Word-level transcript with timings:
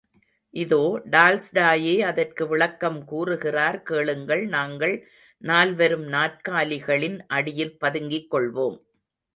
இதோ 0.53 0.79
டால்ஸ்டாயே 1.11 1.93
அதற்கு 2.01 2.47
விளக்கம் 2.47 2.99
கூறுகிறார் 3.05 3.81
கேளுங்கள் 3.81 4.43
நாங்கள் 4.47 4.95
நால்வரும் 5.41 6.07
நாற்காலிகளின் 6.07 7.19
அடியில் 7.27 7.77
பதுங்கிக் 7.77 8.31
கொள்வோம். 8.33 8.77